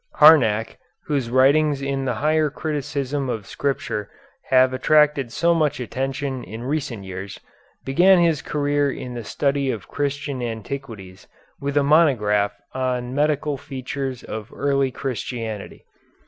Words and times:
Harnack, 0.15 0.79
whose 1.05 1.29
writings 1.29 1.79
in 1.83 2.05
the 2.05 2.15
higher 2.15 2.49
criticism 2.49 3.29
of 3.29 3.45
Scripture 3.45 4.09
have 4.49 4.73
attracted 4.73 5.31
so 5.31 5.53
much 5.53 5.79
attention 5.79 6.43
in 6.43 6.63
recent 6.63 7.03
years, 7.03 7.39
began 7.85 8.17
his 8.17 8.41
career 8.41 8.91
in 8.91 9.13
the 9.13 9.23
study 9.23 9.69
of 9.69 9.87
Christian 9.87 10.41
antiquities 10.41 11.27
with 11.59 11.77
a 11.77 11.83
monograph 11.83 12.53
on 12.73 13.13
Medical 13.13 13.57
Features 13.59 14.23
of 14.23 14.49
Early 14.51 14.89
Christianity. 14.89 15.85